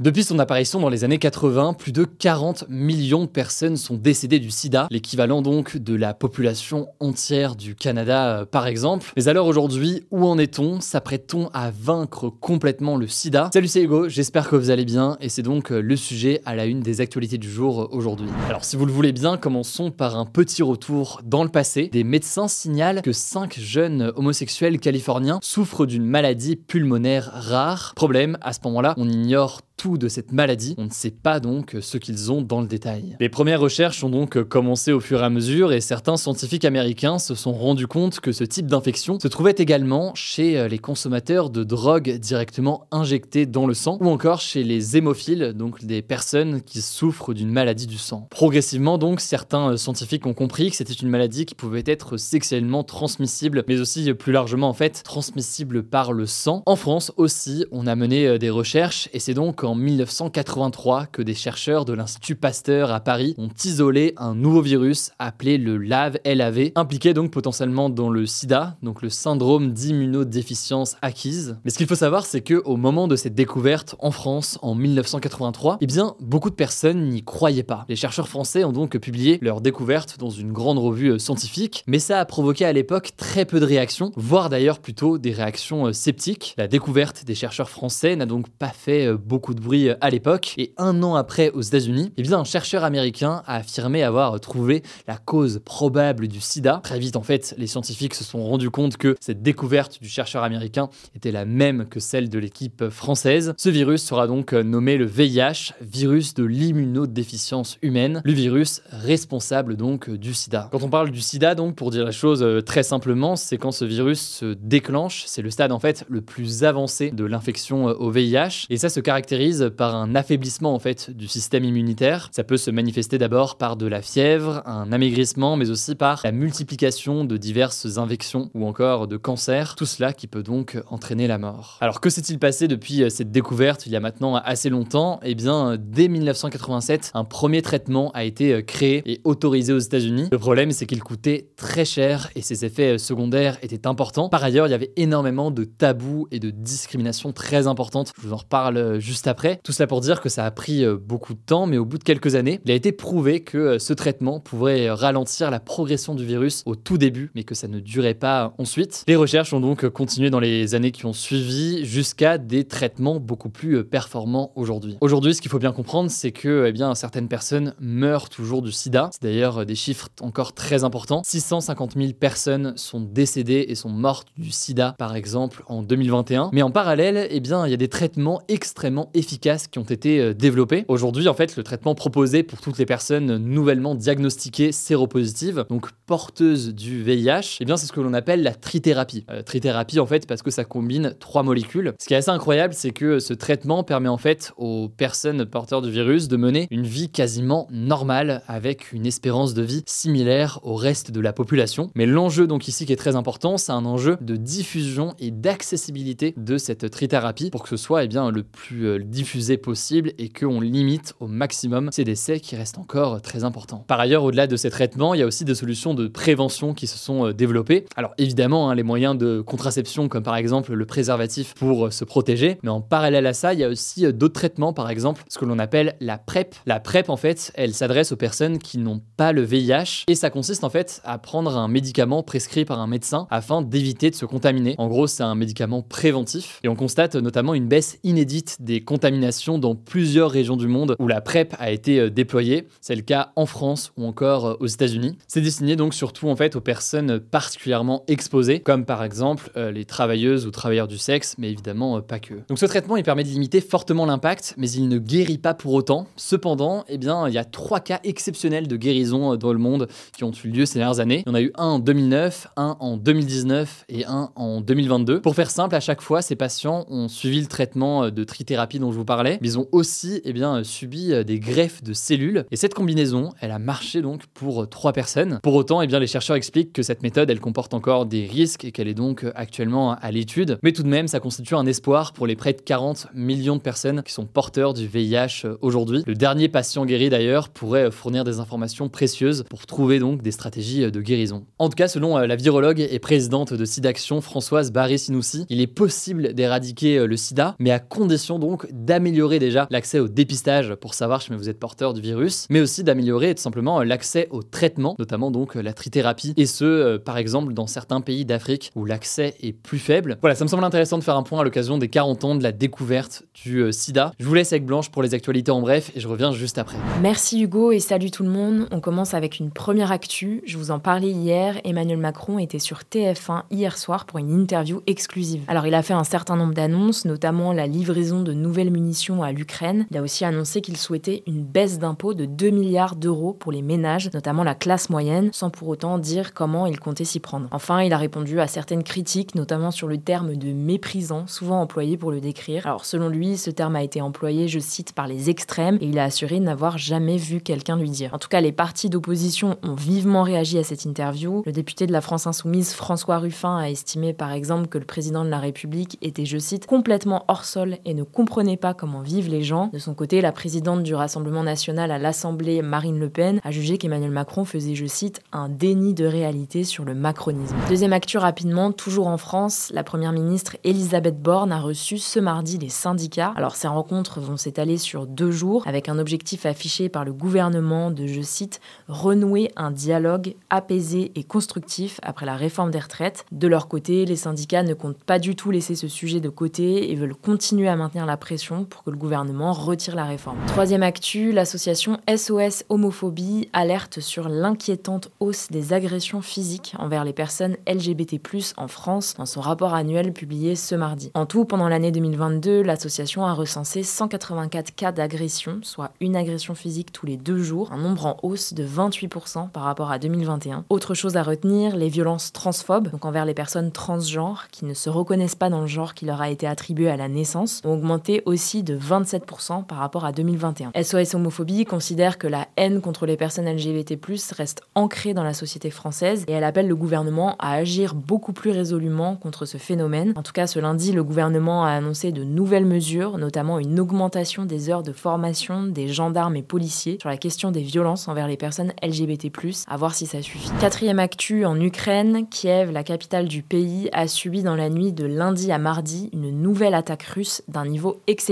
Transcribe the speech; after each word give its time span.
Depuis 0.00 0.22
son 0.22 0.38
apparition 0.38 0.78
dans 0.78 0.90
les 0.90 1.02
années 1.02 1.18
80, 1.18 1.72
plus 1.72 1.90
de 1.90 2.04
40 2.04 2.66
millions 2.68 3.22
de 3.22 3.28
personnes 3.28 3.76
sont 3.76 3.96
décédées 3.96 4.38
du 4.38 4.52
sida, 4.52 4.86
l'équivalent 4.92 5.42
donc 5.42 5.76
de 5.76 5.96
la 5.96 6.14
population 6.14 6.86
entière 7.00 7.56
du 7.56 7.74
Canada 7.74 8.28
euh, 8.28 8.44
par 8.44 8.68
exemple. 8.68 9.12
Mais 9.16 9.26
alors 9.26 9.48
aujourd'hui, 9.48 10.06
où 10.12 10.24
en 10.24 10.38
est-on? 10.38 10.80
S'apprête-t-on 10.80 11.48
à 11.52 11.72
vaincre 11.72 12.30
complètement 12.30 12.96
le 12.96 13.08
sida? 13.08 13.50
Salut 13.52 13.66
c'est 13.66 13.82
Hugo, 13.82 14.08
j'espère 14.08 14.48
que 14.48 14.54
vous 14.54 14.70
allez 14.70 14.84
bien 14.84 15.16
et 15.20 15.28
c'est 15.28 15.42
donc 15.42 15.72
euh, 15.72 15.80
le 15.80 15.96
sujet 15.96 16.42
à 16.44 16.54
la 16.54 16.66
une 16.66 16.78
des 16.78 17.00
actualités 17.00 17.38
du 17.38 17.50
jour 17.50 17.82
euh, 17.82 17.88
aujourd'hui. 17.90 18.28
Alors 18.48 18.64
si 18.64 18.76
vous 18.76 18.86
le 18.86 18.92
voulez 18.92 19.10
bien, 19.10 19.36
commençons 19.36 19.90
par 19.90 20.16
un 20.16 20.26
petit 20.26 20.62
retour 20.62 21.22
dans 21.24 21.42
le 21.42 21.50
passé. 21.50 21.88
Des 21.88 22.04
médecins 22.04 22.46
signalent 22.46 23.02
que 23.02 23.10
5 23.10 23.58
jeunes 23.58 24.12
homosexuels 24.14 24.78
californiens 24.78 25.40
souffrent 25.42 25.86
d'une 25.86 26.04
maladie 26.04 26.54
pulmonaire 26.54 27.32
rare. 27.32 27.94
Problème, 27.96 28.38
à 28.42 28.52
ce 28.52 28.60
moment-là, 28.62 28.94
on 28.96 29.08
ignore 29.08 29.62
tout 29.78 29.96
de 29.96 30.08
cette 30.08 30.32
maladie. 30.32 30.74
On 30.76 30.84
ne 30.84 30.90
sait 30.90 31.10
pas 31.10 31.40
donc 31.40 31.76
ce 31.80 31.96
qu'ils 31.96 32.30
ont 32.30 32.42
dans 32.42 32.60
le 32.60 32.66
détail. 32.66 33.16
Les 33.20 33.30
premières 33.30 33.60
recherches 33.60 34.04
ont 34.04 34.10
donc 34.10 34.42
commencé 34.42 34.92
au 34.92 35.00
fur 35.00 35.22
et 35.22 35.24
à 35.24 35.30
mesure 35.30 35.72
et 35.72 35.80
certains 35.80 36.18
scientifiques 36.18 36.66
américains 36.66 37.18
se 37.18 37.34
sont 37.34 37.52
rendus 37.52 37.86
compte 37.86 38.20
que 38.20 38.32
ce 38.32 38.44
type 38.44 38.66
d'infection 38.66 39.18
se 39.20 39.28
trouvait 39.28 39.54
également 39.56 40.12
chez 40.14 40.58
euh, 40.58 40.68
les 40.68 40.78
consommateurs 40.78 41.50
de 41.50 41.64
drogues 41.64 42.18
directement 42.18 42.86
injectées 42.90 43.46
dans 43.46 43.66
le 43.66 43.74
sang 43.74 43.98
ou 44.00 44.08
encore 44.08 44.40
chez 44.40 44.64
les 44.64 44.96
hémophiles, 44.96 45.52
donc 45.54 45.84
des 45.84 46.02
personnes 46.02 46.60
qui 46.62 46.82
souffrent 46.82 47.32
d'une 47.32 47.50
maladie 47.50 47.86
du 47.86 47.98
sang. 47.98 48.26
Progressivement 48.30 48.98
donc, 48.98 49.20
certains 49.20 49.72
euh, 49.72 49.76
scientifiques 49.76 50.26
ont 50.26 50.34
compris 50.34 50.70
que 50.70 50.76
c'était 50.76 50.92
une 50.92 51.08
maladie 51.08 51.46
qui 51.46 51.54
pouvait 51.54 51.84
être 51.86 52.16
sexuellement 52.16 52.84
transmissible, 52.84 53.64
mais 53.68 53.80
aussi 53.80 54.10
euh, 54.10 54.14
plus 54.14 54.32
largement 54.32 54.68
en 54.68 54.74
fait 54.74 55.02
transmissible 55.04 55.84
par 55.84 56.12
le 56.12 56.26
sang. 56.26 56.62
En 56.66 56.76
France 56.76 57.12
aussi, 57.16 57.64
on 57.70 57.86
a 57.86 57.94
mené 57.94 58.38
des 58.38 58.50
recherches 58.50 59.08
et 59.12 59.20
c'est 59.20 59.34
donc 59.34 59.62
en 59.68 59.74
1983 59.74 61.06
que 61.06 61.20
des 61.20 61.34
chercheurs 61.34 61.84
de 61.84 61.92
l'Institut 61.92 62.36
Pasteur 62.36 62.90
à 62.90 63.00
Paris 63.00 63.34
ont 63.36 63.50
isolé 63.64 64.14
un 64.16 64.34
nouveau 64.34 64.62
virus 64.62 65.10
appelé 65.18 65.58
le 65.58 65.76
LAV-LAV, 65.76 66.72
impliqué 66.74 67.12
donc 67.12 67.30
potentiellement 67.30 67.90
dans 67.90 68.08
le 68.08 68.24
sida, 68.24 68.78
donc 68.82 69.02
le 69.02 69.10
syndrome 69.10 69.72
d'immunodéficience 69.72 70.96
acquise. 71.02 71.58
Mais 71.64 71.70
ce 71.70 71.76
qu'il 71.76 71.86
faut 71.86 71.94
savoir, 71.94 72.24
c'est 72.24 72.40
que 72.40 72.62
au 72.64 72.76
moment 72.76 73.08
de 73.08 73.16
cette 73.16 73.34
découverte 73.34 73.94
en 73.98 74.10
France 74.10 74.58
en 74.62 74.74
1983, 74.74 75.78
eh 75.82 75.86
bien, 75.86 76.14
beaucoup 76.20 76.48
de 76.48 76.54
personnes 76.54 77.08
n'y 77.10 77.22
croyaient 77.22 77.62
pas. 77.62 77.84
Les 77.90 77.96
chercheurs 77.96 78.28
français 78.28 78.64
ont 78.64 78.72
donc 78.72 78.96
publié 78.96 79.38
leur 79.42 79.60
découverte 79.60 80.16
dans 80.18 80.30
une 80.30 80.52
grande 80.52 80.78
revue 80.78 81.12
euh, 81.12 81.18
scientifique, 81.18 81.84
mais 81.86 81.98
ça 81.98 82.20
a 82.20 82.24
provoqué 82.24 82.64
à 82.64 82.72
l'époque 82.72 83.10
très 83.18 83.44
peu 83.44 83.60
de 83.60 83.66
réactions, 83.66 84.12
voire 84.16 84.48
d'ailleurs 84.48 84.78
plutôt 84.78 85.18
des 85.18 85.32
réactions 85.32 85.88
euh, 85.88 85.92
sceptiques. 85.92 86.54
La 86.56 86.68
découverte 86.68 87.24
des 87.26 87.34
chercheurs 87.34 87.68
français 87.68 88.16
n'a 88.16 88.26
donc 88.26 88.48
pas 88.48 88.70
fait 88.70 89.06
euh, 89.06 89.18
beaucoup 89.18 89.54
de 89.54 89.57
bruit 89.60 89.90
à 90.00 90.10
l'époque. 90.10 90.54
Et 90.56 90.72
un 90.76 91.02
an 91.02 91.14
après, 91.14 91.50
aux 91.50 91.60
États-Unis, 91.60 92.12
eh 92.16 92.22
bien, 92.22 92.38
un 92.38 92.44
chercheur 92.44 92.84
américain 92.84 93.42
a 93.46 93.56
affirmé 93.56 94.02
avoir 94.02 94.38
trouvé 94.40 94.82
la 95.06 95.16
cause 95.16 95.60
probable 95.64 96.28
du 96.28 96.40
sida. 96.40 96.80
Très 96.82 96.98
vite, 96.98 97.16
en 97.16 97.22
fait, 97.22 97.54
les 97.58 97.66
scientifiques 97.66 98.14
se 98.14 98.24
sont 98.24 98.44
rendus 98.44 98.70
compte 98.70 98.96
que 98.96 99.16
cette 99.20 99.42
découverte 99.42 100.00
du 100.00 100.08
chercheur 100.08 100.42
américain 100.42 100.88
était 101.14 101.32
la 101.32 101.44
même 101.44 101.86
que 101.88 102.00
celle 102.00 102.28
de 102.28 102.38
l'équipe 102.38 102.88
française. 102.88 103.54
Ce 103.56 103.68
virus 103.68 104.02
sera 104.02 104.26
donc 104.26 104.52
nommé 104.52 104.96
le 104.96 105.06
VIH, 105.06 105.74
virus 105.80 106.34
de 106.34 106.44
l'immunodéficience 106.44 107.78
humaine, 107.82 108.22
le 108.24 108.32
virus 108.32 108.82
responsable 108.90 109.76
donc 109.76 110.10
du 110.10 110.34
sida. 110.34 110.68
Quand 110.72 110.82
on 110.82 110.90
parle 110.90 111.10
du 111.10 111.20
sida, 111.20 111.54
donc, 111.54 111.74
pour 111.74 111.90
dire 111.90 112.04
la 112.04 112.10
chose 112.10 112.42
euh, 112.42 112.60
très 112.60 112.82
simplement, 112.82 113.36
c'est 113.36 113.58
quand 113.58 113.72
ce 113.72 113.84
virus 113.84 114.20
se 114.20 114.54
déclenche, 114.54 115.24
c'est 115.26 115.42
le 115.42 115.50
stade 115.50 115.72
en 115.72 115.78
fait 115.78 116.04
le 116.08 116.20
plus 116.20 116.64
avancé 116.64 117.10
de 117.10 117.24
l'infection 117.24 117.88
euh, 117.88 117.94
au 117.94 118.10
VIH, 118.10 118.66
et 118.70 118.76
ça 118.76 118.88
se 118.88 119.00
caractérise 119.00 119.47
par 119.76 119.94
un 119.94 120.14
affaiblissement 120.14 120.74
en 120.74 120.78
fait 120.78 121.10
du 121.10 121.28
système 121.28 121.64
immunitaire. 121.64 122.28
Ça 122.32 122.44
peut 122.44 122.56
se 122.56 122.70
manifester 122.70 123.18
d'abord 123.18 123.56
par 123.56 123.76
de 123.76 123.86
la 123.86 124.02
fièvre, 124.02 124.62
un 124.66 124.92
amaigrissement, 124.92 125.56
mais 125.56 125.70
aussi 125.70 125.94
par 125.94 126.20
la 126.24 126.32
multiplication 126.32 127.24
de 127.24 127.36
diverses 127.36 127.98
infections 127.98 128.50
ou 128.54 128.66
encore 128.66 129.06
de 129.06 129.16
cancers. 129.16 129.76
Tout 129.76 129.86
cela 129.86 130.12
qui 130.12 130.26
peut 130.26 130.42
donc 130.42 130.78
entraîner 130.90 131.26
la 131.26 131.38
mort. 131.38 131.78
Alors 131.80 132.00
que 132.00 132.10
s'est-il 132.10 132.38
passé 132.38 132.68
depuis 132.68 133.02
euh, 133.02 133.10
cette 133.10 133.30
découverte 133.30 133.86
il 133.86 133.92
y 133.92 133.96
a 133.96 134.00
maintenant 134.00 134.36
assez 134.36 134.68
longtemps? 134.68 135.20
Eh 135.22 135.34
bien, 135.34 135.76
dès 135.78 136.08
1987, 136.08 137.12
un 137.14 137.24
premier 137.24 137.62
traitement 137.62 138.10
a 138.12 138.24
été 138.24 138.52
euh, 138.52 138.62
créé 138.62 139.02
et 139.06 139.20
autorisé 139.24 139.72
aux 139.72 139.78
États-Unis. 139.78 140.28
Le 140.30 140.38
problème, 140.38 140.72
c'est 140.72 140.86
qu'il 140.86 141.02
coûtait 141.02 141.48
très 141.56 141.84
cher 141.84 142.30
et 142.34 142.42
ses 142.42 142.64
effets 142.64 142.94
euh, 142.94 142.98
secondaires 142.98 143.58
étaient 143.62 143.86
importants. 143.86 144.28
Par 144.28 144.42
ailleurs, 144.42 144.66
il 144.66 144.70
y 144.70 144.74
avait 144.74 144.92
énormément 144.96 145.50
de 145.50 145.64
tabous 145.64 146.26
et 146.30 146.40
de 146.40 146.50
discriminations 146.50 147.32
très 147.32 147.66
importantes. 147.66 148.12
Je 148.16 148.26
vous 148.26 148.32
en 148.32 148.38
reparle 148.38 148.98
juste 148.98 149.26
après 149.26 149.37
tout 149.62 149.72
cela 149.72 149.86
pour 149.86 150.00
dire 150.00 150.20
que 150.20 150.28
ça 150.28 150.44
a 150.44 150.50
pris 150.50 150.84
euh, 150.84 150.96
beaucoup 150.96 151.34
de 151.34 151.38
temps, 151.38 151.66
mais 151.66 151.78
au 151.78 151.84
bout 151.84 151.98
de 151.98 152.04
quelques 152.04 152.34
années, 152.34 152.60
il 152.64 152.70
a 152.70 152.74
été 152.74 152.92
prouvé 152.92 153.40
que 153.40 153.58
euh, 153.58 153.78
ce 153.78 153.92
traitement 153.92 154.40
pouvait 154.40 154.90
ralentir 154.90 155.50
la 155.50 155.60
progression 155.60 156.14
du 156.14 156.24
virus 156.24 156.62
au 156.66 156.74
tout 156.74 156.98
début, 156.98 157.30
mais 157.34 157.44
que 157.44 157.54
ça 157.54 157.68
ne 157.68 157.80
durait 157.80 158.14
pas 158.14 158.54
ensuite. 158.58 159.04
Les 159.06 159.16
recherches 159.16 159.52
ont 159.52 159.60
donc 159.60 159.88
continué 159.88 160.30
dans 160.30 160.40
les 160.40 160.74
années 160.74 160.90
qui 160.90 161.06
ont 161.06 161.12
suivi 161.12 161.84
jusqu'à 161.84 162.38
des 162.38 162.64
traitements 162.64 163.20
beaucoup 163.20 163.50
plus 163.50 163.76
euh, 163.76 163.84
performants 163.84 164.52
aujourd'hui. 164.56 164.96
Aujourd'hui, 165.00 165.34
ce 165.34 165.40
qu'il 165.40 165.50
faut 165.50 165.58
bien 165.58 165.72
comprendre, 165.72 166.10
c'est 166.10 166.32
que 166.32 166.66
eh 166.66 166.72
bien, 166.72 166.94
certaines 166.94 167.28
personnes 167.28 167.74
meurent 167.80 168.28
toujours 168.28 168.62
du 168.62 168.72
sida. 168.72 169.10
C'est 169.12 169.22
d'ailleurs 169.22 169.64
des 169.64 169.74
chiffres 169.74 170.08
encore 170.20 170.52
très 170.52 170.84
importants. 170.84 171.22
650 171.24 171.94
000 171.96 172.12
personnes 172.18 172.72
sont 172.76 173.00
décédées 173.00 173.66
et 173.68 173.74
sont 173.74 173.88
mortes 173.88 174.28
du 174.36 174.50
sida, 174.50 174.94
par 174.98 175.14
exemple, 175.14 175.62
en 175.68 175.82
2021. 175.82 176.50
Mais 176.52 176.62
en 176.62 176.70
parallèle, 176.70 177.28
eh 177.30 177.40
bien, 177.40 177.66
il 177.66 177.70
y 177.70 177.74
a 177.74 177.78
des 177.78 177.88
traitements 177.88 178.42
extrêmement 178.48 179.10
efficaces 179.14 179.27
qui 179.36 179.78
ont 179.78 179.82
été 179.82 180.20
euh, 180.20 180.34
développés. 180.34 180.84
Aujourd'hui, 180.88 181.28
en 181.28 181.34
fait, 181.34 181.56
le 181.56 181.62
traitement 181.62 181.94
proposé 181.94 182.42
pour 182.42 182.60
toutes 182.60 182.78
les 182.78 182.86
personnes 182.86 183.36
nouvellement 183.36 183.94
diagnostiquées 183.94 184.72
séropositives, 184.72 185.66
donc 185.68 185.88
porteuses 186.06 186.74
du 186.74 187.02
VIH, 187.02 187.58
eh 187.60 187.64
bien, 187.64 187.76
c'est 187.76 187.86
ce 187.86 187.92
que 187.92 188.00
l'on 188.00 188.14
appelle 188.14 188.42
la 188.42 188.54
trithérapie. 188.54 189.24
Euh, 189.30 189.42
trithérapie, 189.42 190.00
en 190.00 190.06
fait, 190.06 190.26
parce 190.26 190.42
que 190.42 190.50
ça 190.50 190.64
combine 190.64 191.14
trois 191.20 191.42
molécules. 191.42 191.92
Ce 192.00 192.06
qui 192.06 192.14
est 192.14 192.16
assez 192.16 192.30
incroyable, 192.30 192.74
c'est 192.74 192.92
que 192.92 193.18
ce 193.18 193.34
traitement 193.34 193.82
permet 193.82 194.08
en 194.08 194.16
fait 194.16 194.52
aux 194.56 194.88
personnes 194.88 195.44
porteurs 195.44 195.82
du 195.82 195.90
virus 195.90 196.28
de 196.28 196.36
mener 196.36 196.66
une 196.70 196.86
vie 196.86 197.10
quasiment 197.10 197.68
normale 197.70 198.42
avec 198.46 198.92
une 198.92 199.06
espérance 199.06 199.54
de 199.54 199.62
vie 199.62 199.82
similaire 199.86 200.60
au 200.62 200.74
reste 200.74 201.10
de 201.10 201.20
la 201.20 201.32
population. 201.32 201.90
Mais 201.94 202.06
l'enjeu 202.06 202.46
donc 202.46 202.68
ici 202.68 202.86
qui 202.86 202.92
est 202.92 202.96
très 202.96 203.16
important, 203.16 203.58
c'est 203.58 203.72
un 203.72 203.84
enjeu 203.84 204.16
de 204.20 204.36
diffusion 204.36 205.14
et 205.18 205.30
d'accessibilité 205.30 206.34
de 206.36 206.58
cette 206.58 206.90
trithérapie 206.90 207.50
pour 207.50 207.62
que 207.62 207.68
ce 207.68 207.76
soit 207.76 208.04
eh 208.04 208.08
bien, 208.08 208.30
le 208.30 208.42
plus 208.42 208.98
euh, 209.18 209.28
diffusé 209.28 209.56
possible 209.56 210.12
et 210.18 210.28
qu'on 210.28 210.60
limite 210.60 211.14
au 211.18 211.26
maximum 211.26 211.90
ces 211.90 212.04
décès 212.04 212.38
qui 212.38 212.54
restent 212.54 212.78
encore 212.78 213.20
très 213.20 213.42
importants. 213.42 213.84
Par 213.88 213.98
ailleurs, 213.98 214.22
au-delà 214.22 214.46
de 214.46 214.56
ces 214.56 214.70
traitements, 214.70 215.12
il 215.12 215.18
y 215.18 215.22
a 215.22 215.26
aussi 215.26 215.44
des 215.44 215.56
solutions 215.56 215.92
de 215.92 216.06
prévention 216.06 216.72
qui 216.72 216.86
se 216.86 216.96
sont 216.96 217.26
euh, 217.26 217.32
développées. 217.34 217.84
Alors 217.96 218.14
évidemment, 218.16 218.70
hein, 218.70 218.74
les 218.76 218.84
moyens 218.84 219.18
de 219.18 219.40
contraception 219.40 220.08
comme 220.08 220.22
par 220.22 220.36
exemple 220.36 220.72
le 220.72 220.86
préservatif 220.86 221.54
pour 221.54 221.86
euh, 221.86 221.90
se 221.90 222.04
protéger, 222.04 222.58
mais 222.62 222.70
en 222.70 222.80
parallèle 222.80 223.26
à 223.26 223.32
ça, 223.32 223.54
il 223.54 223.60
y 223.60 223.64
a 223.64 223.68
aussi 223.68 224.06
euh, 224.06 224.12
d'autres 224.12 224.34
traitements, 224.34 224.72
par 224.72 224.88
exemple 224.88 225.24
ce 225.28 225.38
que 225.38 225.44
l'on 225.44 225.58
appelle 225.58 225.96
la 226.00 226.16
PrEP. 226.16 226.54
La 226.66 226.78
PrEP, 226.78 227.10
en 227.10 227.16
fait, 227.16 227.50
elle 227.54 227.74
s'adresse 227.74 228.12
aux 228.12 228.16
personnes 228.16 228.58
qui 228.58 228.78
n'ont 228.78 229.02
pas 229.16 229.32
le 229.32 229.42
VIH 229.42 230.04
et 230.06 230.14
ça 230.14 230.30
consiste 230.30 230.62
en 230.62 230.70
fait 230.70 231.00
à 231.04 231.18
prendre 231.18 231.56
un 231.56 231.66
médicament 231.66 232.22
prescrit 232.22 232.64
par 232.64 232.78
un 232.78 232.86
médecin 232.86 233.26
afin 233.30 233.62
d'éviter 233.62 234.10
de 234.10 234.14
se 234.14 234.26
contaminer. 234.26 234.76
En 234.78 234.86
gros, 234.86 235.06
c'est 235.06 235.24
un 235.24 235.34
médicament 235.34 235.82
préventif 235.82 236.60
et 236.62 236.68
on 236.68 236.76
constate 236.76 237.16
notamment 237.16 237.54
une 237.54 237.66
baisse 237.66 237.98
inédite 238.04 238.56
des 238.60 238.80
contamination 238.98 239.58
dans 239.58 239.76
plusieurs 239.76 240.28
régions 240.28 240.56
du 240.56 240.66
monde 240.66 240.96
où 240.98 241.06
la 241.06 241.20
PrEP 241.20 241.54
a 241.60 241.70
été 241.70 242.00
euh, 242.00 242.10
déployée. 242.10 242.66
C'est 242.80 242.96
le 242.96 243.02
cas 243.02 243.30
en 243.36 243.46
France 243.46 243.92
ou 243.96 244.04
encore 244.04 244.44
euh, 244.44 244.54
aux 244.58 244.66
États-Unis. 244.66 245.16
C'est 245.28 245.40
destiné 245.40 245.76
donc 245.76 245.94
surtout 245.94 246.28
en 246.28 246.34
fait 246.34 246.56
aux 246.56 246.60
personnes 246.60 247.20
particulièrement 247.20 248.02
exposées, 248.08 248.58
comme 248.58 248.84
par 248.84 249.04
exemple 249.04 249.52
euh, 249.56 249.70
les 249.70 249.84
travailleuses 249.84 250.46
ou 250.46 250.50
travailleurs 250.50 250.88
du 250.88 250.98
sexe, 250.98 251.36
mais 251.38 251.52
évidemment 251.52 252.00
pas 252.00 252.18
que. 252.18 252.34
Donc 252.48 252.58
ce 252.58 252.66
traitement 252.66 252.96
il 252.96 253.04
permet 253.04 253.22
de 253.22 253.28
limiter 253.28 253.60
fortement 253.60 254.04
l'impact, 254.04 254.54
mais 254.58 254.68
il 254.68 254.88
ne 254.88 254.98
guérit 254.98 255.38
pas 255.38 255.54
pour 255.54 255.74
autant. 255.74 256.08
Cependant, 256.16 256.84
eh 256.88 256.98
bien, 256.98 257.28
il 257.28 257.34
y 257.34 257.38
a 257.38 257.44
trois 257.44 257.78
cas 257.78 258.00
exceptionnels 258.02 258.66
de 258.66 258.76
guérison 258.76 259.36
dans 259.36 259.52
le 259.52 259.60
monde 259.60 259.86
qui 260.16 260.24
ont 260.24 260.32
eu 260.42 260.48
lieu 260.48 260.66
ces 260.66 260.80
dernières 260.80 260.98
années. 260.98 261.22
Il 261.24 261.28
y 261.28 261.32
en 261.32 261.36
a 261.36 261.42
eu 261.42 261.52
un 261.54 261.66
en 261.66 261.78
2009, 261.78 262.48
un 262.56 262.76
en 262.80 262.96
2019 262.96 263.84
et 263.90 264.04
un 264.06 264.30
en 264.34 264.60
2022. 264.60 265.20
Pour 265.20 265.36
faire 265.36 265.52
simple, 265.52 265.76
à 265.76 265.80
chaque 265.80 266.02
fois, 266.02 266.20
ces 266.20 266.34
patients 266.34 266.84
ont 266.88 267.06
suivi 267.06 267.40
le 267.40 267.46
traitement 267.46 268.10
de 268.10 268.24
trithérapie 268.24 268.80
je 268.92 268.98
vous 268.98 269.04
parlais, 269.04 269.38
mais 269.40 269.48
ils 269.48 269.58
ont 269.58 269.68
aussi 269.72 270.20
eh 270.24 270.34
subi 270.64 271.12
des 271.24 271.40
greffes 271.40 271.82
de 271.82 271.92
cellules. 271.92 272.44
Et 272.50 272.56
cette 272.56 272.74
combinaison, 272.74 273.32
elle 273.40 273.50
a 273.50 273.58
marché 273.58 274.02
donc 274.02 274.26
pour 274.26 274.68
trois 274.68 274.92
personnes. 274.92 275.40
Pour 275.42 275.54
autant, 275.54 275.82
eh 275.82 275.86
les 275.86 276.06
chercheurs 276.06 276.36
expliquent 276.36 276.72
que 276.72 276.82
cette 276.82 277.02
méthode, 277.02 277.30
elle 277.30 277.40
comporte 277.40 277.74
encore 277.74 278.06
des 278.06 278.24
risques 278.26 278.64
et 278.64 278.72
qu'elle 278.72 278.88
est 278.88 278.94
donc 278.94 279.26
actuellement 279.34 279.92
à 279.92 280.10
l'étude. 280.10 280.58
Mais 280.62 280.72
tout 280.72 280.82
de 280.82 280.88
même, 280.88 281.08
ça 281.08 281.20
constitue 281.20 281.54
un 281.54 281.66
espoir 281.66 282.12
pour 282.12 282.26
les 282.26 282.36
près 282.36 282.52
de 282.52 282.60
40 282.60 283.08
millions 283.14 283.56
de 283.56 283.62
personnes 283.62 284.02
qui 284.02 284.12
sont 284.12 284.26
porteurs 284.26 284.74
du 284.74 284.86
VIH 284.86 285.46
aujourd'hui. 285.60 286.02
Le 286.06 286.14
dernier 286.14 286.48
patient 286.48 286.84
guéri 286.84 287.10
d'ailleurs 287.10 287.48
pourrait 287.48 287.90
fournir 287.90 288.24
des 288.24 288.38
informations 288.38 288.88
précieuses 288.88 289.44
pour 289.48 289.66
trouver 289.66 289.98
donc 289.98 290.22
des 290.22 290.30
stratégies 290.30 290.90
de 290.90 291.00
guérison. 291.00 291.46
En 291.58 291.68
tout 291.68 291.76
cas, 291.76 291.88
selon 291.88 292.16
la 292.18 292.36
virologue 292.36 292.80
et 292.80 292.98
présidente 292.98 293.52
de 293.52 293.64
SIDAction, 293.64 294.20
Françoise 294.20 294.72
Barré-Sinoussi, 294.72 295.46
il 295.48 295.60
est 295.60 295.66
possible 295.66 296.34
d'éradiquer 296.34 297.06
le 297.06 297.16
sida, 297.16 297.54
mais 297.58 297.70
à 297.70 297.78
condition 297.78 298.38
donc 298.38 298.66
d'améliorer 298.78 299.38
déjà 299.38 299.66
l'accès 299.70 299.98
au 299.98 300.08
dépistage 300.08 300.74
pour 300.76 300.94
savoir 300.94 301.22
si 301.22 301.30
vous 301.32 301.48
êtes 301.48 301.58
porteur 301.58 301.94
du 301.94 302.00
virus, 302.00 302.46
mais 302.50 302.60
aussi 302.60 302.84
d'améliorer 302.84 303.34
tout 303.34 303.42
simplement 303.42 303.82
l'accès 303.82 304.28
au 304.30 304.42
traitement, 304.42 304.94
notamment 304.98 305.30
donc 305.30 305.54
la 305.54 305.72
trithérapie, 305.72 306.32
et 306.36 306.46
ce, 306.46 306.64
euh, 306.64 306.98
par 306.98 307.18
exemple, 307.18 307.52
dans 307.52 307.66
certains 307.66 308.00
pays 308.00 308.24
d'Afrique 308.24 308.70
où 308.74 308.84
l'accès 308.84 309.34
est 309.42 309.52
plus 309.52 309.78
faible. 309.78 310.18
Voilà, 310.20 310.34
ça 310.34 310.44
me 310.44 310.48
semble 310.48 310.64
intéressant 310.64 310.98
de 310.98 311.04
faire 311.04 311.16
un 311.16 311.22
point 311.22 311.40
à 311.40 311.44
l'occasion 311.44 311.78
des 311.78 311.88
40 311.88 312.24
ans 312.24 312.34
de 312.34 312.42
la 312.42 312.52
découverte 312.52 313.24
du 313.34 313.60
euh, 313.60 313.72
sida. 313.72 314.12
Je 314.18 314.24
vous 314.24 314.34
laisse 314.34 314.52
avec 314.52 314.64
Blanche 314.64 314.90
pour 314.90 315.02
les 315.02 315.14
actualités 315.14 315.50
en 315.50 315.60
bref 315.60 315.90
et 315.94 316.00
je 316.00 316.08
reviens 316.08 316.32
juste 316.32 316.58
après. 316.58 316.76
Merci 317.02 317.42
Hugo 317.42 317.72
et 317.72 317.80
salut 317.80 318.10
tout 318.10 318.22
le 318.22 318.30
monde. 318.30 318.68
On 318.70 318.80
commence 318.80 319.14
avec 319.14 319.38
une 319.38 319.50
première 319.50 319.92
actu. 319.92 320.42
Je 320.46 320.56
vous 320.56 320.70
en 320.70 320.78
parlais 320.78 321.10
hier, 321.10 321.60
Emmanuel 321.64 321.98
Macron 321.98 322.38
était 322.38 322.58
sur 322.58 322.80
TF1 322.80 323.42
hier 323.50 323.76
soir 323.76 324.06
pour 324.06 324.18
une 324.18 324.30
interview 324.30 324.82
exclusive. 324.86 325.42
Alors 325.48 325.66
il 325.66 325.74
a 325.74 325.82
fait 325.82 325.94
un 325.94 326.04
certain 326.04 326.36
nombre 326.36 326.54
d'annonces, 326.54 327.04
notamment 327.04 327.52
la 327.52 327.66
livraison 327.66 328.22
de 328.22 328.32
nouvelles 328.32 328.67
munitions 328.70 329.22
à 329.22 329.32
l'Ukraine. 329.32 329.86
Il 329.90 329.96
a 329.96 330.02
aussi 330.02 330.24
annoncé 330.24 330.60
qu'il 330.60 330.76
souhaitait 330.76 331.22
une 331.26 331.44
baisse 331.44 331.78
d'impôts 331.78 332.14
de 332.14 332.24
2 332.24 332.50
milliards 332.50 332.96
d'euros 332.96 333.32
pour 333.32 333.52
les 333.52 333.62
ménages, 333.62 334.10
notamment 334.12 334.44
la 334.44 334.54
classe 334.54 334.90
moyenne, 334.90 335.30
sans 335.32 335.50
pour 335.50 335.68
autant 335.68 335.98
dire 335.98 336.34
comment 336.34 336.66
il 336.66 336.80
comptait 336.80 337.04
s'y 337.04 337.20
prendre. 337.20 337.48
Enfin, 337.50 337.82
il 337.82 337.92
a 337.92 337.98
répondu 337.98 338.40
à 338.40 338.46
certaines 338.46 338.82
critiques, 338.82 339.34
notamment 339.34 339.70
sur 339.70 339.88
le 339.88 339.98
terme 339.98 340.36
de 340.36 340.52
méprisant, 340.52 341.26
souvent 341.26 341.60
employé 341.60 341.96
pour 341.96 342.10
le 342.10 342.20
décrire. 342.20 342.66
Alors 342.66 342.84
selon 342.84 343.08
lui, 343.08 343.36
ce 343.36 343.50
terme 343.50 343.76
a 343.76 343.82
été 343.82 344.00
employé, 344.00 344.48
je 344.48 344.58
cite, 344.58 344.92
par 344.92 345.06
les 345.06 345.30
extrêmes, 345.30 345.78
et 345.80 345.86
il 345.86 345.98
a 345.98 346.04
assuré 346.04 346.40
n'avoir 346.40 346.78
jamais 346.78 347.16
vu 347.16 347.40
quelqu'un 347.40 347.76
lui 347.76 347.90
dire. 347.90 348.14
En 348.14 348.18
tout 348.18 348.28
cas, 348.28 348.40
les 348.40 348.52
partis 348.52 348.90
d'opposition 348.90 349.56
ont 349.62 349.74
vivement 349.74 350.22
réagi 350.22 350.58
à 350.58 350.64
cette 350.64 350.84
interview. 350.84 351.42
Le 351.46 351.52
député 351.52 351.86
de 351.86 351.92
la 351.92 352.00
France 352.00 352.26
Insoumise, 352.26 352.72
François 352.72 353.18
Ruffin, 353.18 353.56
a 353.56 353.70
estimé 353.70 354.12
par 354.12 354.32
exemple 354.32 354.68
que 354.68 354.78
le 354.78 354.84
président 354.84 355.24
de 355.24 355.30
la 355.30 355.38
République 355.38 355.98
était, 356.02 356.26
je 356.26 356.38
cite, 356.38 356.66
complètement 356.66 357.24
hors 357.28 357.44
sol 357.44 357.78
et 357.84 357.94
ne 357.94 358.02
comprenait 358.02 358.56
pas 358.58 358.74
comment 358.74 359.00
vivent 359.00 359.28
les 359.28 359.42
gens. 359.42 359.70
De 359.72 359.78
son 359.78 359.94
côté, 359.94 360.20
la 360.20 360.32
présidente 360.32 360.82
du 360.82 360.94
Rassemblement 360.94 361.42
national 361.42 361.90
à 361.90 361.98
l'Assemblée, 361.98 362.62
Marine 362.62 362.98
Le 362.98 363.08
Pen, 363.08 363.40
a 363.44 363.50
jugé 363.50 363.78
qu'Emmanuel 363.78 364.10
Macron 364.10 364.44
faisait, 364.44 364.74
je 364.74 364.86
cite, 364.86 365.20
un 365.32 365.48
déni 365.48 365.94
de 365.94 366.04
réalité 366.04 366.64
sur 366.64 366.84
le 366.84 366.94
macronisme. 366.94 367.56
Deuxième 367.68 367.92
actu 367.92 368.18
rapidement, 368.18 368.72
toujours 368.72 369.06
en 369.06 369.18
France, 369.18 369.70
la 369.72 369.84
première 369.84 370.12
ministre 370.12 370.56
Elisabeth 370.64 371.20
Borne 371.20 371.52
a 371.52 371.60
reçu 371.60 371.98
ce 371.98 372.18
mardi 372.18 372.58
les 372.58 372.68
syndicats. 372.68 373.32
Alors 373.36 373.56
ces 373.56 373.68
rencontres 373.68 374.20
vont 374.20 374.36
s'étaler 374.36 374.78
sur 374.78 375.06
deux 375.06 375.30
jours 375.30 375.62
avec 375.66 375.88
un 375.88 375.98
objectif 375.98 376.46
affiché 376.46 376.88
par 376.88 377.04
le 377.04 377.12
gouvernement 377.12 377.90
de, 377.90 378.06
je 378.06 378.20
cite, 378.20 378.60
renouer 378.88 379.50
un 379.56 379.70
dialogue 379.70 380.34
apaisé 380.50 381.12
et 381.14 381.24
constructif 381.24 382.00
après 382.02 382.26
la 382.26 382.36
réforme 382.36 382.70
des 382.70 382.80
retraites. 382.80 383.24
De 383.32 383.46
leur 383.46 383.68
côté, 383.68 384.04
les 384.04 384.16
syndicats 384.16 384.62
ne 384.62 384.74
comptent 384.74 385.02
pas 385.04 385.18
du 385.18 385.36
tout 385.36 385.50
laisser 385.50 385.74
ce 385.74 385.88
sujet 385.88 386.20
de 386.20 386.28
côté 386.28 386.90
et 386.90 386.94
veulent 386.94 387.14
continuer 387.14 387.68
à 387.68 387.76
maintenir 387.76 388.06
la 388.06 388.16
pression 388.16 388.47
pour 388.68 388.84
que 388.84 388.90
le 388.90 388.96
gouvernement 388.96 389.52
retire 389.52 389.94
la 389.94 390.04
réforme. 390.04 390.38
Troisième 390.46 390.82
actu, 390.82 391.32
l'association 391.32 391.98
SOS 392.08 392.64
Homophobie 392.68 393.48
alerte 393.52 394.00
sur 394.00 394.28
l'inquiétante 394.28 395.10
hausse 395.20 395.48
des 395.50 395.72
agressions 395.72 396.22
physiques 396.22 396.74
envers 396.78 397.04
les 397.04 397.12
personnes 397.12 397.56
LGBT+ 397.66 398.18
en 398.56 398.68
France 398.68 399.14
dans 399.18 399.26
son 399.26 399.40
rapport 399.40 399.74
annuel 399.74 400.12
publié 400.12 400.56
ce 400.56 400.74
mardi. 400.74 401.10
En 401.14 401.26
tout, 401.26 401.44
pendant 401.44 401.68
l'année 401.68 401.92
2022, 401.92 402.62
l'association 402.62 403.24
a 403.24 403.32
recensé 403.32 403.82
184 403.82 404.74
cas 404.74 404.92
d'agression, 404.92 405.60
soit 405.62 405.90
une 406.00 406.16
agression 406.16 406.54
physique 406.54 406.92
tous 406.92 407.06
les 407.06 407.16
deux 407.16 407.42
jours, 407.42 407.72
un 407.72 407.78
nombre 407.78 408.06
en 408.06 408.16
hausse 408.22 408.54
de 408.54 408.66
28% 408.66 409.50
par 409.50 409.64
rapport 409.64 409.90
à 409.90 409.98
2021. 409.98 410.64
Autre 410.68 410.94
chose 410.94 411.16
à 411.16 411.22
retenir, 411.22 411.76
les 411.76 411.88
violences 411.88 412.32
transphobes, 412.32 412.90
donc 412.90 413.04
envers 413.04 413.24
les 413.24 413.34
personnes 413.34 413.72
transgenres 413.72 414.46
qui 414.50 414.64
ne 414.64 414.74
se 414.74 414.90
reconnaissent 414.90 415.34
pas 415.34 415.50
dans 415.50 415.60
le 415.60 415.66
genre 415.66 415.94
qui 415.94 416.06
leur 416.06 416.20
a 416.20 416.30
été 416.30 416.46
attribué 416.46 416.88
à 416.88 416.96
la 416.96 417.08
naissance, 417.08 417.60
ont 417.64 417.74
augmenté 417.74 418.22
aussi 418.24 418.37
de 418.38 418.78
27% 418.78 419.64
par 419.64 419.78
rapport 419.78 420.04
à 420.04 420.12
2021. 420.12 420.70
SOS 420.80 421.14
Homophobie 421.14 421.64
considère 421.64 422.18
que 422.18 422.28
la 422.28 422.46
haine 422.56 422.80
contre 422.80 423.04
les 423.04 423.16
personnes 423.16 423.52
LGBT+ 423.52 423.98
reste 424.36 424.62
ancrée 424.76 425.12
dans 425.12 425.24
la 425.24 425.34
société 425.34 425.70
française 425.70 426.24
et 426.28 426.32
elle 426.32 426.44
appelle 426.44 426.68
le 426.68 426.76
gouvernement 426.76 427.34
à 427.40 427.54
agir 427.54 427.96
beaucoup 427.96 428.32
plus 428.32 428.52
résolument 428.52 429.16
contre 429.16 429.44
ce 429.44 429.58
phénomène. 429.58 430.12
En 430.14 430.22
tout 430.22 430.32
cas, 430.32 430.46
ce 430.46 430.60
lundi, 430.60 430.92
le 430.92 431.02
gouvernement 431.02 431.64
a 431.64 431.70
annoncé 431.70 432.12
de 432.12 432.22
nouvelles 432.22 432.64
mesures, 432.64 433.18
notamment 433.18 433.58
une 433.58 433.80
augmentation 433.80 434.44
des 434.44 434.70
heures 434.70 434.84
de 434.84 434.92
formation 434.92 435.64
des 435.64 435.88
gendarmes 435.88 436.36
et 436.36 436.42
policiers 436.42 436.98
sur 437.00 437.08
la 437.08 437.16
question 437.16 437.50
des 437.50 437.62
violences 437.62 438.06
envers 438.06 438.28
les 438.28 438.36
personnes 438.36 438.72
LGBT+, 438.84 439.32
à 439.66 439.76
voir 439.76 439.96
si 439.96 440.06
ça 440.06 440.22
suffit. 440.22 440.50
Quatrième 440.60 441.00
actu, 441.00 441.44
en 441.44 441.60
Ukraine, 441.60 442.28
Kiev, 442.30 442.70
la 442.70 442.84
capitale 442.84 443.26
du 443.26 443.42
pays, 443.42 443.88
a 443.92 444.06
subi 444.06 444.44
dans 444.44 444.54
la 444.54 444.70
nuit 444.70 444.92
de 444.92 445.06
lundi 445.06 445.50
à 445.50 445.58
mardi 445.58 446.08
une 446.12 446.30
nouvelle 446.30 446.74
attaque 446.74 447.02
russe 447.02 447.42
d'un 447.48 447.66
niveau 447.66 448.00
exceptionnel 448.06 448.27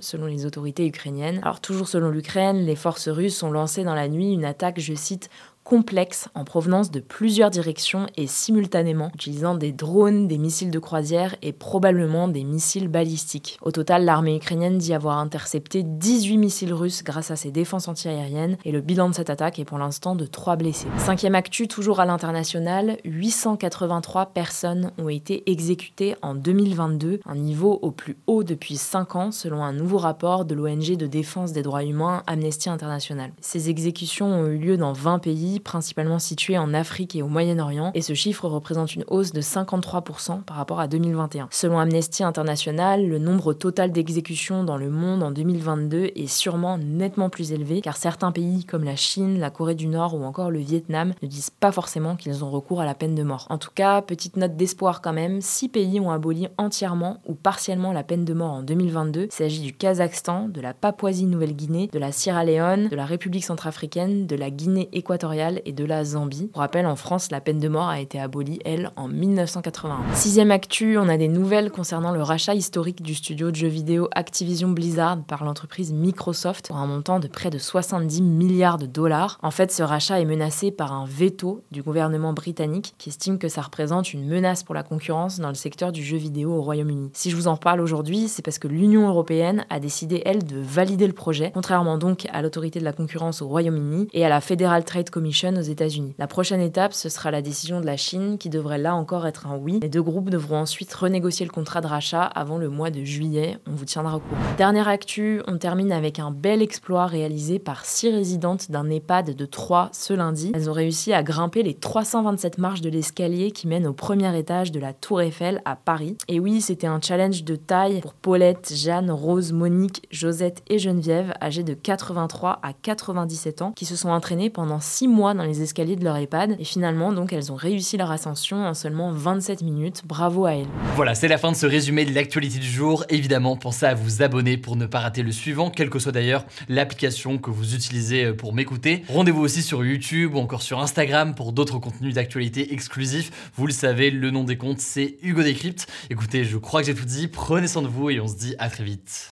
selon 0.00 0.26
les 0.26 0.46
autorités 0.46 0.86
ukrainiennes. 0.86 1.40
Alors 1.42 1.60
toujours 1.60 1.88
selon 1.88 2.10
l'Ukraine, 2.10 2.64
les 2.64 2.76
forces 2.76 3.08
russes 3.08 3.42
ont 3.42 3.50
lancé 3.50 3.84
dans 3.84 3.94
la 3.94 4.08
nuit 4.08 4.32
une 4.32 4.44
attaque, 4.44 4.80
je 4.80 4.94
cite, 4.94 5.30
complexe 5.64 6.28
en 6.34 6.44
provenance 6.44 6.90
de 6.90 7.00
plusieurs 7.00 7.50
directions 7.50 8.06
et 8.16 8.26
simultanément, 8.26 9.10
utilisant 9.14 9.54
des 9.54 9.72
drones, 9.72 10.28
des 10.28 10.38
missiles 10.38 10.70
de 10.70 10.78
croisière 10.78 11.36
et 11.42 11.52
probablement 11.52 12.28
des 12.28 12.44
missiles 12.44 12.88
balistiques. 12.88 13.58
Au 13.62 13.70
total, 13.70 14.04
l'armée 14.04 14.36
ukrainienne 14.36 14.78
dit 14.78 14.94
avoir 14.94 15.18
intercepté 15.18 15.82
18 15.82 16.36
missiles 16.36 16.74
russes 16.74 17.02
grâce 17.04 17.30
à 17.30 17.36
ses 17.36 17.50
défenses 17.50 17.88
antiaériennes 17.88 18.56
et 18.64 18.72
le 18.72 18.80
bilan 18.80 19.08
de 19.08 19.14
cette 19.14 19.30
attaque 19.30 19.58
est 19.58 19.64
pour 19.64 19.78
l'instant 19.78 20.14
de 20.14 20.26
3 20.26 20.56
blessés. 20.56 20.88
Cinquième 20.98 21.34
actu, 21.34 21.68
toujours 21.68 22.00
à 22.00 22.06
l'international, 22.06 22.98
883 23.04 24.26
personnes 24.26 24.92
ont 24.98 25.08
été 25.08 25.50
exécutées 25.50 26.16
en 26.22 26.34
2022, 26.34 27.20
un 27.24 27.34
niveau 27.36 27.78
au 27.82 27.90
plus 27.90 28.16
haut 28.26 28.42
depuis 28.44 28.76
5 28.76 29.16
ans 29.16 29.30
selon 29.30 29.62
un 29.62 29.72
nouveau 29.72 29.98
rapport 29.98 30.44
de 30.44 30.54
l'ONG 30.54 30.96
de 30.96 31.06
défense 31.06 31.52
des 31.52 31.62
droits 31.62 31.84
humains 31.84 32.22
Amnesty 32.26 32.68
International. 32.68 33.32
Ces 33.40 33.70
exécutions 33.70 34.26
ont 34.26 34.46
eu 34.46 34.58
lieu 34.58 34.76
dans 34.76 34.92
20 34.92 35.18
pays 35.18 35.51
principalement 35.60 36.18
situés 36.18 36.58
en 36.58 36.74
Afrique 36.74 37.16
et 37.16 37.22
au 37.22 37.28
Moyen-Orient, 37.28 37.90
et 37.94 38.02
ce 38.02 38.14
chiffre 38.14 38.48
représente 38.48 38.94
une 38.94 39.04
hausse 39.08 39.32
de 39.32 39.40
53% 39.40 40.42
par 40.42 40.56
rapport 40.56 40.80
à 40.80 40.88
2021. 40.88 41.48
Selon 41.50 41.78
Amnesty 41.78 42.24
International, 42.24 43.06
le 43.06 43.18
nombre 43.18 43.52
total 43.54 43.92
d'exécutions 43.92 44.64
dans 44.64 44.76
le 44.76 44.90
monde 44.90 45.22
en 45.22 45.30
2022 45.30 46.12
est 46.14 46.26
sûrement 46.26 46.78
nettement 46.78 47.30
plus 47.30 47.52
élevé, 47.52 47.80
car 47.80 47.96
certains 47.96 48.32
pays 48.32 48.64
comme 48.64 48.84
la 48.84 48.96
Chine, 48.96 49.38
la 49.38 49.50
Corée 49.50 49.74
du 49.74 49.86
Nord 49.86 50.14
ou 50.14 50.24
encore 50.24 50.50
le 50.50 50.58
Vietnam 50.58 51.12
ne 51.22 51.28
disent 51.28 51.50
pas 51.50 51.72
forcément 51.72 52.16
qu'ils 52.16 52.44
ont 52.44 52.50
recours 52.50 52.80
à 52.80 52.84
la 52.84 52.94
peine 52.94 53.14
de 53.14 53.22
mort. 53.22 53.46
En 53.50 53.58
tout 53.58 53.70
cas, 53.74 54.02
petite 54.02 54.36
note 54.36 54.56
d'espoir 54.56 55.00
quand 55.00 55.12
même, 55.12 55.40
six 55.40 55.68
pays 55.68 56.00
ont 56.00 56.10
aboli 56.10 56.48
entièrement 56.58 57.18
ou 57.26 57.34
partiellement 57.34 57.92
la 57.92 58.02
peine 58.02 58.24
de 58.24 58.34
mort 58.34 58.52
en 58.52 58.62
2022. 58.62 59.24
Il 59.24 59.32
s'agit 59.32 59.60
du 59.60 59.72
Kazakhstan, 59.72 60.48
de 60.48 60.60
la 60.60 60.74
Papouasie-Nouvelle-Guinée, 60.74 61.88
de 61.92 61.98
la 61.98 62.12
Sierra 62.12 62.44
Leone, 62.44 62.88
de 62.88 62.96
la 62.96 63.06
République 63.06 63.44
centrafricaine, 63.44 64.26
de 64.26 64.36
la 64.36 64.50
Guinée 64.50 64.88
équatoriale 64.92 65.41
et 65.64 65.72
de 65.72 65.84
la 65.84 66.04
Zambie. 66.04 66.48
Pour 66.52 66.60
rappel, 66.60 66.86
en 66.86 66.96
France, 66.96 67.30
la 67.30 67.40
peine 67.40 67.58
de 67.58 67.68
mort 67.68 67.88
a 67.88 68.00
été 68.00 68.20
abolie, 68.20 68.60
elle, 68.64 68.90
en 68.96 69.08
1981. 69.08 70.14
Sixième 70.14 70.50
actu, 70.50 70.98
on 70.98 71.08
a 71.08 71.16
des 71.16 71.28
nouvelles 71.28 71.70
concernant 71.70 72.12
le 72.12 72.22
rachat 72.22 72.54
historique 72.54 73.02
du 73.02 73.14
studio 73.14 73.50
de 73.50 73.56
jeux 73.56 73.68
vidéo 73.68 74.08
Activision 74.12 74.68
Blizzard 74.68 75.18
par 75.26 75.44
l'entreprise 75.44 75.92
Microsoft 75.92 76.68
pour 76.68 76.76
un 76.76 76.86
montant 76.86 77.18
de 77.18 77.28
près 77.28 77.50
de 77.50 77.58
70 77.58 78.22
milliards 78.22 78.78
de 78.78 78.86
dollars. 78.86 79.38
En 79.42 79.50
fait, 79.50 79.72
ce 79.72 79.82
rachat 79.82 80.20
est 80.20 80.24
menacé 80.24 80.70
par 80.70 80.92
un 80.92 81.06
veto 81.06 81.62
du 81.72 81.82
gouvernement 81.82 82.32
britannique 82.32 82.94
qui 82.98 83.08
estime 83.08 83.38
que 83.38 83.48
ça 83.48 83.62
représente 83.62 84.12
une 84.12 84.26
menace 84.26 84.62
pour 84.62 84.74
la 84.74 84.82
concurrence 84.82 85.40
dans 85.40 85.48
le 85.48 85.54
secteur 85.54 85.92
du 85.92 86.04
jeu 86.04 86.16
vidéo 86.16 86.52
au 86.52 86.62
Royaume-Uni. 86.62 87.10
Si 87.14 87.30
je 87.30 87.36
vous 87.36 87.48
en 87.48 87.56
parle 87.56 87.80
aujourd'hui, 87.80 88.28
c'est 88.28 88.42
parce 88.42 88.58
que 88.58 88.68
l'Union 88.68 89.08
européenne 89.08 89.64
a 89.70 89.80
décidé, 89.80 90.22
elle, 90.24 90.44
de 90.44 90.60
valider 90.60 91.06
le 91.06 91.12
projet, 91.12 91.50
contrairement 91.52 91.98
donc 91.98 92.26
à 92.32 92.42
l'autorité 92.42 92.78
de 92.78 92.84
la 92.84 92.92
concurrence 92.92 93.42
au 93.42 93.48
Royaume-Uni 93.48 94.08
et 94.12 94.24
à 94.24 94.28
la 94.28 94.40
Federal 94.40 94.84
Trade 94.84 95.10
Commission 95.10 95.31
aux 95.32 95.62
États-Unis. 95.62 96.14
La 96.18 96.26
prochaine 96.26 96.60
étape, 96.60 96.92
ce 96.92 97.08
sera 97.08 97.30
la 97.30 97.40
décision 97.40 97.80
de 97.80 97.86
la 97.86 97.96
Chine 97.96 98.36
qui 98.38 98.50
devrait 98.50 98.78
là 98.78 98.94
encore 98.94 99.26
être 99.26 99.46
un 99.46 99.56
oui. 99.56 99.80
Les 99.82 99.88
deux 99.88 100.02
groupes 100.02 100.28
devront 100.28 100.58
ensuite 100.58 100.92
renégocier 100.92 101.46
le 101.46 101.50
contrat 101.50 101.80
de 101.80 101.86
rachat 101.86 102.22
avant 102.22 102.58
le 102.58 102.68
mois 102.68 102.90
de 102.90 103.02
juillet. 103.02 103.58
On 103.66 103.72
vous 103.72 103.86
tiendra 103.86 104.16
au 104.16 104.20
courant. 104.20 104.40
Dernière 104.58 104.88
actu, 104.88 105.40
on 105.48 105.56
termine 105.56 105.90
avec 105.90 106.18
un 106.18 106.30
bel 106.30 106.60
exploit 106.60 107.06
réalisé 107.06 107.58
par 107.58 107.86
six 107.86 108.10
résidentes 108.10 108.70
d'un 108.70 108.90
EHPAD 108.90 109.34
de 109.34 109.46
Troyes 109.46 109.88
ce 109.92 110.12
lundi. 110.12 110.52
Elles 110.54 110.68
ont 110.68 110.74
réussi 110.74 111.14
à 111.14 111.22
grimper 111.22 111.62
les 111.62 111.74
327 111.74 112.58
marches 112.58 112.82
de 112.82 112.90
l'escalier 112.90 113.52
qui 113.52 113.66
mène 113.66 113.86
au 113.86 113.94
premier 113.94 114.36
étage 114.38 114.70
de 114.70 114.80
la 114.80 114.92
Tour 114.92 115.22
Eiffel 115.22 115.62
à 115.64 115.76
Paris. 115.76 116.18
Et 116.28 116.40
oui, 116.40 116.60
c'était 116.60 116.86
un 116.86 117.00
challenge 117.00 117.42
de 117.42 117.56
taille 117.56 118.00
pour 118.00 118.12
Paulette, 118.12 118.72
Jeanne, 118.76 119.10
Rose, 119.10 119.52
Monique, 119.52 120.06
Josette 120.10 120.62
et 120.68 120.78
Geneviève, 120.78 121.32
âgées 121.40 121.64
de 121.64 121.74
83 121.74 122.60
à 122.62 122.74
97 122.74 123.62
ans, 123.62 123.72
qui 123.72 123.86
se 123.86 123.96
sont 123.96 124.10
entraînées 124.10 124.50
pendant 124.50 124.78
6 124.78 125.08
mois 125.08 125.21
dans 125.22 125.44
les 125.44 125.62
escaliers 125.62 125.96
de 125.96 126.04
leur 126.04 126.16
EHPAD. 126.16 126.56
Et 126.58 126.64
finalement, 126.64 127.12
donc, 127.12 127.32
elles 127.32 127.52
ont 127.52 127.56
réussi 127.56 127.96
leur 127.96 128.10
ascension 128.10 128.66
en 128.66 128.74
seulement 128.74 129.12
27 129.12 129.62
minutes. 129.62 130.02
Bravo 130.04 130.46
à 130.46 130.54
elles. 130.54 130.66
Voilà, 130.96 131.14
c'est 131.14 131.28
la 131.28 131.38
fin 131.38 131.52
de 131.52 131.56
ce 131.56 131.66
résumé 131.66 132.04
de 132.04 132.12
l'actualité 132.14 132.58
du 132.58 132.66
jour. 132.66 133.04
Évidemment, 133.08 133.56
pensez 133.56 133.86
à 133.86 133.94
vous 133.94 134.22
abonner 134.22 134.56
pour 134.56 134.76
ne 134.76 134.86
pas 134.86 135.00
rater 135.00 135.22
le 135.22 135.32
suivant, 135.32 135.70
quelle 135.70 135.90
que 135.90 135.98
soit 135.98 136.12
d'ailleurs 136.12 136.44
l'application 136.68 137.38
que 137.38 137.50
vous 137.50 137.74
utilisez 137.74 138.24
euh, 138.24 138.34
pour 138.34 138.52
m'écouter. 138.52 139.04
Rendez-vous 139.08 139.40
aussi 139.40 139.62
sur 139.62 139.84
YouTube 139.84 140.34
ou 140.34 140.38
encore 140.38 140.62
sur 140.62 140.80
Instagram 140.80 141.34
pour 141.34 141.52
d'autres 141.52 141.78
contenus 141.78 142.14
d'actualité 142.14 142.72
exclusifs. 142.74 143.52
Vous 143.54 143.66
le 143.66 143.72
savez, 143.72 144.10
le 144.10 144.30
nom 144.30 144.44
des 144.44 144.56
comptes, 144.56 144.80
c'est 144.80 145.16
Hugo 145.22 145.42
Décrypte. 145.42 145.86
Écoutez, 146.10 146.44
je 146.44 146.58
crois 146.58 146.80
que 146.80 146.86
j'ai 146.86 146.94
tout 146.94 147.04
dit. 147.04 147.28
Prenez 147.28 147.68
soin 147.68 147.82
de 147.82 147.88
vous 147.88 148.10
et 148.10 148.20
on 148.20 148.28
se 148.28 148.36
dit 148.36 148.54
à 148.58 148.68
très 148.68 148.84
vite. 148.84 149.31